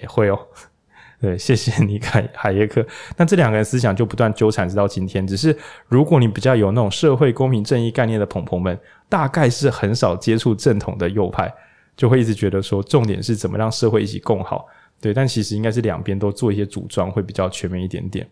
[0.00, 0.38] 也会哦，
[1.20, 2.86] 对，谢谢你，凯海耶克。
[3.16, 5.26] 那这两个人思想就不断纠缠直到今天。
[5.26, 5.56] 只是
[5.88, 11.52] 如果你比较有那种社会公平正义概念的朋朋们，大概是很少接触正统的右派，
[11.96, 14.66] 就会一直觉得说，重点是怎么让社会一起共好。
[15.00, 18.28] 对，但其实应该是两边都做一些组装，会比较全面一点点。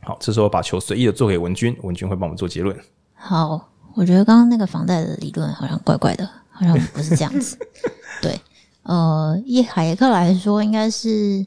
[0.00, 2.74] 好，这时候把球随意的做给文君，文君会帮我们做结论。
[3.14, 7.58] 好，我觉得刚刚那个房贷的理论好像怪怪的，好像不是这样子。
[8.22, 8.38] 对。
[8.84, 11.44] 呃，以海耶克来说，应该是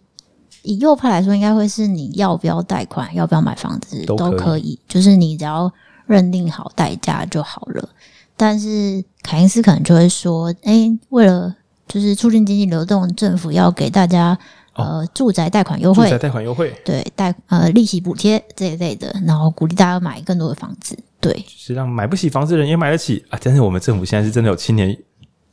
[0.64, 5.72] 以右派来说，应该会是你要不要贷款，要不要买房子都可，都可以，就是你只要
[6.08, 7.90] 认定好代价就好了。
[8.36, 11.56] 但是凯恩斯可能就会说，哎、欸，为了
[11.88, 14.38] 就是促进经济流动，政府要给大家
[14.74, 23.40] 呃住宅贷款优惠，住宅贷款优惠，对贷呃利息补贴这一类的，然后鼓励大家买更多的房子，对，是让买不起房子的人也买得起啊。
[23.44, 24.98] 但是我们政府现在是真的有青年。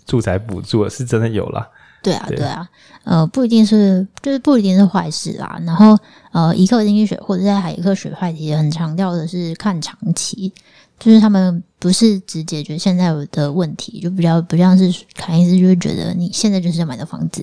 [0.07, 1.67] 住宅补助是真的有啦，
[2.03, 2.69] 对啊，对啊，
[3.05, 5.59] 呃，不一定是，就是不一定是坏事啦。
[5.65, 5.99] 然后，
[6.33, 10.53] 呃，一课经济学或者在海耶克学派其实很强调的是看长期，
[10.99, 17.43] 就是他们不是只解决现在的问题，就比较不像是凯恩斯就会觉得你现在就是要买的房子，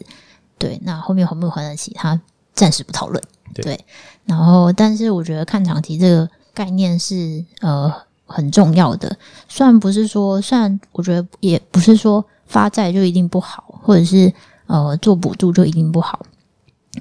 [0.59, 2.19] 对，那后面还不还得起，他
[2.53, 3.23] 暂时不讨论，
[3.55, 3.85] 对，对。
[4.25, 7.91] 然后，但是我觉得看长期这个概念是呃
[8.27, 9.17] 很重要的，
[9.49, 12.23] 虽然不是说，虽然我觉得也不是说。
[12.51, 14.31] 发债就一定不好，或者是
[14.67, 16.25] 呃做补助就一定不好。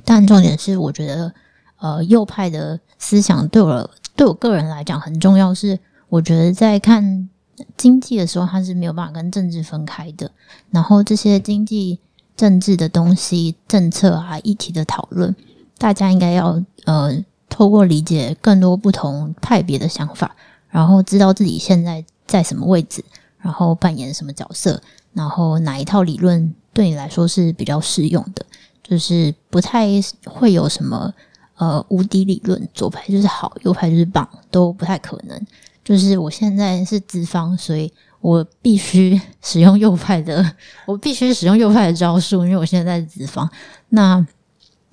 [0.04, 1.34] 但重点是，我觉得
[1.78, 5.52] 呃右派的思想对我对我个人来讲很重要。
[5.52, 5.76] 是
[6.08, 7.28] 我觉得在看
[7.76, 10.30] 经济的时候，它是没有办法跟政治分开的。
[10.70, 11.98] 然后这些经济
[12.36, 15.34] 政治的东西、政策啊、议题的讨论，
[15.76, 17.12] 大家应该要呃
[17.48, 20.36] 透过理解更多不同派别的想法，
[20.68, 23.04] 然后知道自己现在在什么位置，
[23.38, 24.80] 然后扮演什么角色，
[25.12, 28.44] 然后哪一套理论对你来说是比较适用的，
[28.82, 29.88] 就是不太
[30.24, 31.12] 会有什么
[31.56, 35.46] 呃无敌理论，左派就是好，右派就是棒，都不太可能。
[35.82, 40.54] 就是我现在是资方，所以我必须使用右派的，
[40.86, 43.48] 我必须使用右派的招数，因为我现在在资方。
[43.88, 44.24] 那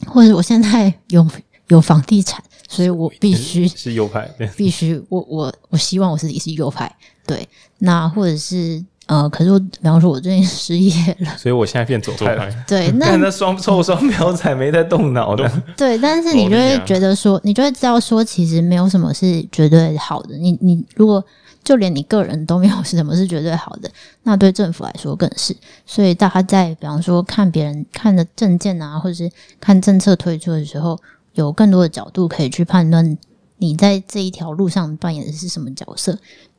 [0.07, 1.27] 或者我现在有
[1.67, 6.91] 有房地产，所以我必须是右派，必须我我我希望我自己是右派。
[7.27, 7.47] 对，
[7.79, 12.53] 那或者是呃，可是我比方说，我最近 失业了，所以我现在变左派了。
[12.67, 15.49] 对，那那双臭双标仔没在动脑的。
[15.77, 20.37] 对，但是你就会觉得说，你就会知道说，其实没有什么是绝对好的。
[20.37, 21.23] 你你如果
[21.63, 23.89] 就连你个人都没有什么是绝对好的，
[24.23, 25.55] 那对政府来说更是。
[25.85, 30.99] 所以大家在比方说看别人看的证件啊，或者是看政策推出的时候，
[31.33, 33.17] 有更多的角度可以去判断
[33.57, 36.17] 你在这一条路上扮演的是什么角色。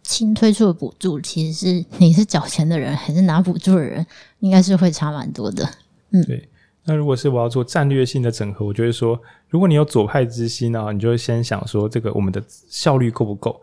[0.09, 4.05] 新推出的补助，其实是你是缴钱的人还是拿补助的人，
[4.40, 5.68] 应该是会差蛮多的。
[6.12, 6.49] 嗯，对。
[6.85, 13.61] 那如果是我要做战略性的整合，我就会说，如果你有左派之心呢，你就会先想说，这个我们的效率够不够？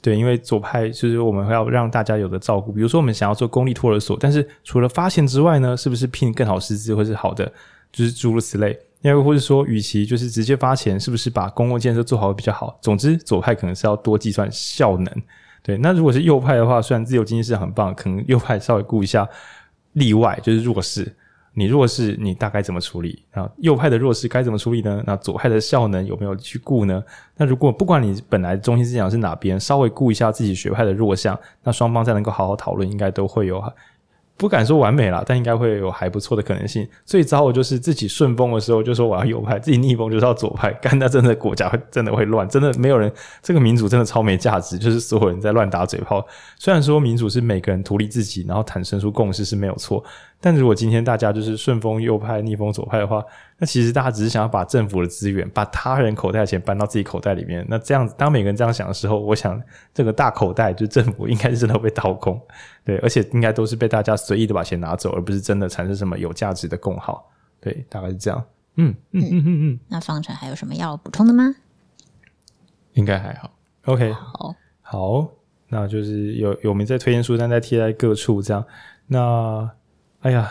[0.00, 2.72] 对，因为左派就是我们会要让大家有的照顾。
[2.72, 7.52] 比如说，我们想要做公立托儿所，但是除了发钱之外呢，是不是聘更好师资或是好的，
[7.92, 8.78] 就是诸如此类。
[9.02, 12.78] 因为或者说，与其就是直接发钱，是不是把公共建设做好比较好？
[12.80, 15.22] 总之，左派可能是要多计算效能。
[15.64, 19.26] 对，那如果是右派的话，虽然自由经济市场很棒，可能右派稍微顾一下
[19.94, 21.10] 例外，就是弱势。
[21.56, 23.24] 你弱势，你大概怎么处理？
[23.30, 25.02] 啊，右派的弱势该怎么处理呢？
[25.06, 27.02] 那左派的效能有没有去顾呢？
[27.36, 33.62] 那如果不管你本来中心思想是哪边，稍微顾一下自己学派的弱项，那双方再能够好好讨论，应该都会有。
[34.36, 36.86] 不敢说完美了，但应该会有还不错的可能性。
[37.06, 43.10] 最糟的就是自己顺风的时候就说我要右派，自己逆风就是要左派，干那真的国家会真的会乱，真的没有人
[43.42, 46.26] 这个民主真的超没价值，就是所有人在乱打嘴炮。
[46.58, 50.02] 虽然说民主是每个人独立自己，然后产生出共识是没有错。
[50.44, 53.24] 但如果今天大家就是顺风右派、逆风左派的话，
[53.56, 57.64] 那其实大家只是想要把政府的资源、把他人口袋的钱搬到自己口袋里面。
[57.66, 59.58] 那这样子，当每个人这样想的时候，我想
[59.94, 62.38] 这个大口袋就政府应该是真的会被掏空，
[62.84, 67.30] 对，而且应该都是被大家随意的把钱拿走，而不是真的产生什么有价值的共好。
[67.58, 68.44] 对，大概是这样。
[68.76, 69.80] 嗯嗯嗯嗯嗯。
[69.88, 71.54] 那方程还有什么要补充的吗？
[72.92, 73.50] 应该还好。
[73.86, 75.28] OK，好，好，
[75.68, 78.62] 那就是有有没在推荐书单在贴在各处这样。
[79.06, 79.70] 那
[80.24, 80.50] 哎呀，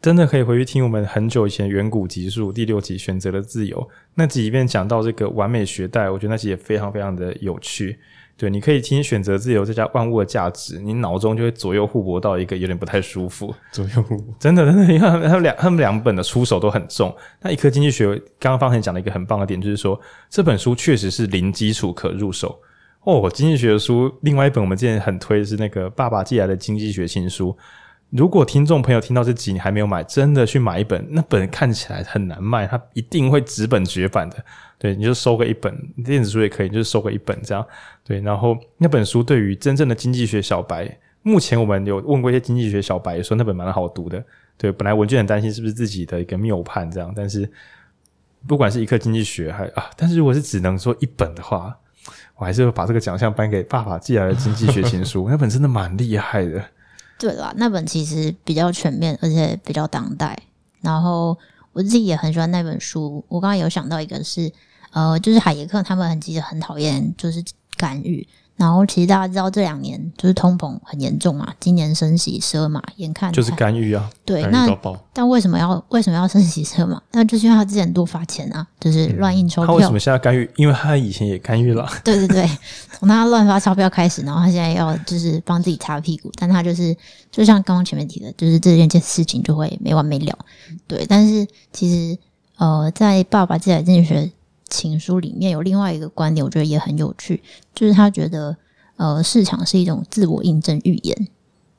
[0.00, 3.76] 真的可以回去听我们很久以前远古集数第六集《选择的自由》
[4.14, 7.98] 那集里面讲到这个完美学贷，我觉得那集也非常非常的有趣。
[8.36, 13.52] 对，你可以听《选择自由》这家万物的价值，你脑中就会左右互搏到一个有点不太舒服。
[13.72, 17.12] 左右互搏，真的真的，因为他们两他们两本的出手都很重。
[17.40, 22.60] 那一颗经济学刚刚方程讲了一个很棒的点，就是说这本书确实是零基础可入手
[23.02, 23.28] 哦。
[23.34, 27.48] 经济学的书，另外一本我们之前很推的是那个《爸爸寄来的经济学新书》。
[28.10, 34.36] 如果听众朋友听到这集你还没有买，真的去买一本，那本看起来很难卖，它一定会纸本绝版的。
[34.78, 35.72] 对，你就收个一本，
[36.04, 37.64] 电子书也可以，你就收个一本这样。
[38.02, 44.22] 对，然后那本书对于真正的经济学小白，目前我们有问过一些经济学小白，说那本蛮好读的。
[44.56, 47.48] 对，本来文娟很担心是不是自己的一个谬判这样，但是
[48.46, 51.76] 不管是一课经济学还啊，但是如果是只能说一本的话，
[52.34, 56.64] 我还是会把这个奖项颁给爸爸寄来的经济学新书，那本真的蛮厉害的。
[57.20, 60.36] 对啦，那本其实比较全面，而且比较当代。
[60.80, 61.36] 然后
[61.74, 63.22] 我自己也很喜欢那本书。
[63.28, 64.50] 我刚刚有想到一个是，
[64.92, 67.44] 呃，就是海耶克他们很其实很讨厌就是
[67.76, 68.26] 干预。
[68.60, 74.10] 然后其实大家知道这两年就是通膨很严重嘛，今年升息十二码，眼看就是干预啊。
[74.22, 74.68] 对，那
[75.14, 77.00] 但为什么要为什么要升息十二码？
[77.12, 79.68] 那就是因为他之前多发钱啊，就是乱印钞票。
[79.68, 80.48] 他为什么现在干预？
[80.56, 81.88] 因为他以前也干预了。
[82.04, 82.46] 对对对，
[82.98, 86.94] 从他乱发钞票开始，然后他现在要就是帮自己擦屁股，但他就是
[87.30, 90.38] 就像刚刚前面提的，就是这件件事情就会没完没了。
[90.86, 92.18] 对，但是其实
[92.58, 94.30] 呃，在爸爸寄来经济学
[94.70, 97.42] 情书里面有另外一个观点，我觉得也很有趣，
[97.74, 98.56] 就是他觉得，
[98.96, 101.28] 呃，市场是一种自我印证预言，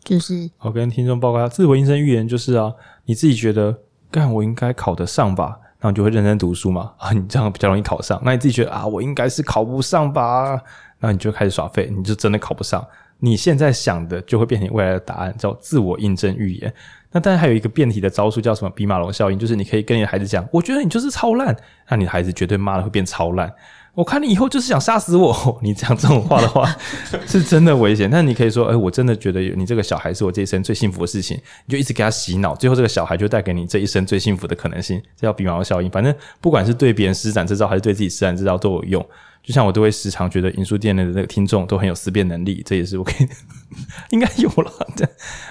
[0.03, 2.71] 就是我跟听众报告，自我印证预言就是啊，
[3.05, 3.75] 你自己觉得，
[4.11, 8.21] 干我应该考得上吧，然后你就会认真读书嘛， 啊，你这样比较容易考上。
[8.23, 10.61] 那你自己觉得啊，我应该是考不上吧，
[10.99, 12.85] 那你就开始耍废，你就真的考不上。
[13.23, 16.73] 你现在想的就会变成未来的答案，叫自我印证预言。
[17.11, 18.71] 那当然还有一个变体的招数叫什么？
[18.71, 21.55] 比马龙效应，就是你可以跟你的孩子讲，我觉得你就是超烂，
[21.87, 23.53] 那你的孩子绝对骂的会变超烂。
[23.93, 26.73] 我看你以后就是想杀死我， 你讲这种话的话
[27.27, 28.09] 是真的危险。
[28.09, 35.89] 但你可以说，哎、欸，我真的觉得你这个小孩是我这一生最幸福的事情，你就一直给他洗脑，最后这个小孩就带给你这一生最幸福的可能性，这叫比毛效应。
[35.89, 39.05] 反正不管是对别人施展这招，还是对自己施展这招都有用。
[39.43, 43.27] 就像我都会时常觉得银书店内的那个听众都很有思辨能力，这也是我可以
[44.11, 44.71] 应该有了。
[44.95, 45.05] 对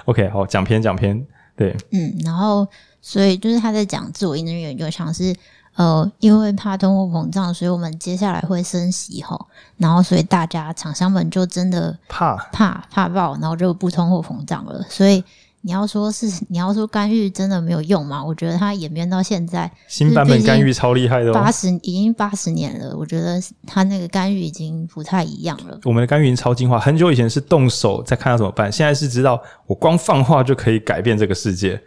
[0.06, 2.66] ，OK，好，讲篇讲篇，对，嗯，然后
[3.02, 5.36] 所以就是他在讲自我印证预言，就像是。
[5.80, 9.46] 呃，因为怕通货膨胀，所以我们接下来会升息吼，
[9.78, 14.84] 然后所以大家厂商们就真的怕怕怕爆，然后就不通货膨胀了。
[14.90, 15.24] 所以
[15.62, 18.22] 你要说是你要说干预真的没有用吗？
[18.22, 25.80] 我觉得它演变到现在，新版本干预超厉害的，八十已经八十年了，我觉得它那个干预已经不太一样了。
[25.84, 31.80] 我们的干预已经超进化，很久以前是动手再看要怎么办，现在是知道我光放话就可以改变这个世界。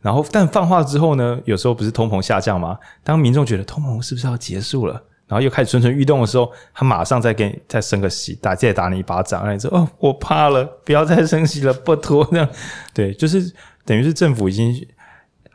[0.00, 1.40] 然后，但放话之后呢？
[1.44, 2.78] 有时候不是通膨下降吗？
[3.02, 4.92] 当民众觉得通膨是不是要结束了，
[5.26, 12.48] 然后又开始蠢蠢欲动的时候，他马上再给你再升个息，打再打你一巴掌，然后你说：“哦，我怕了，不要再升息了，不拖。”这样
[12.94, 13.52] 对，就是
[13.84, 14.72] 等于是政府已经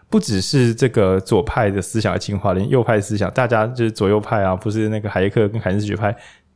[0.09, 6.13] 不只是这个左派的思想的进化，连右派思想，大家就是左右派啊，不是那个海耶克跟凯恩斯学派，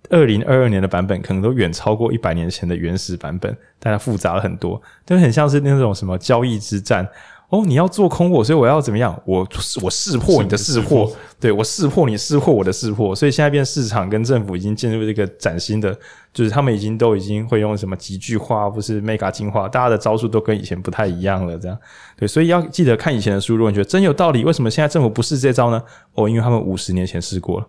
[0.09, 7.07] 二零二二年的版本可能都远超过一百年前的原始版本，大家复杂了很多，就很像是那种什么交易之战。
[7.49, 9.17] 哦，你要做空我，所以我要怎么样？
[9.25, 9.47] 我
[9.81, 15.97] 我识破你的识破，对，我识破你识破我的识破，所以现在变市场跟政府已经进入这个崭新的，
[16.33, 21.77] 就是他们已经都已经会用什么极巨化，不是 mega 进化，大家的招数都跟以前不太一样了，这样
[22.17, 25.81] 对，所以要记得看以前的书，如果你觉得真有道理，为什么现在政府不试这招呢？
[26.15, 27.67] 哦，因为他们五十年前试过了。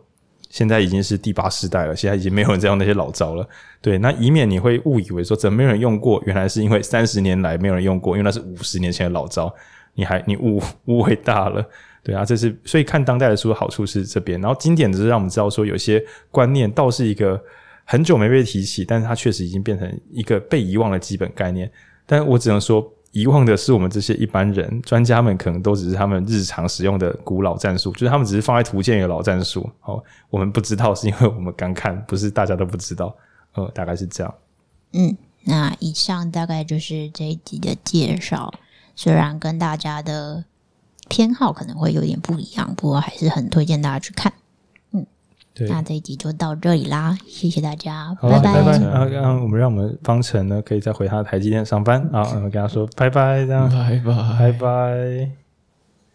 [0.49, 3.47] 现在已经是第八世代了，现在已经没有人再用那些老招了。
[3.81, 9.55] 对，那以免你会误以为说怎么没有人用过，原来是因为三十年来没有人用过，因为那是五十年前的老招，
[9.95, 11.65] 你还你误误会大了。
[12.03, 17.39] 对啊，这是所以看当代的书的好处是这边，然后经典只是让我们知道说有些观念倒是一个
[17.85, 21.71] 很久没被提起，但是它确实已经变成一个被遗忘的基本概念。
[22.07, 22.93] 但我只能说。
[23.13, 29.69] 遗忘的是我们这些一般人，专家们可能都只是他们日常使用的古老战术，就是他们只是放在图鉴里的老战术。
[29.81, 33.15] 好，我们不知道是因为我们刚看，不是大家都不知道。
[33.55, 34.35] 呃，大概是这样。
[34.93, 38.53] 嗯，那以上大概就是这一集的介绍，
[38.95, 40.45] 虽然跟大家的
[41.09, 44.33] 偏好可能会有点不一样，不过还是很推荐大家去看。
[45.59, 48.63] 对那这一集就到这里啦，谢谢大家，拜拜。
[48.63, 49.21] 拜拜。
[49.43, 55.48] 我们让我们方程呢，可以再回他的台积电上班啊，然后跟他说拜拜，这样，拜拜，拜拜。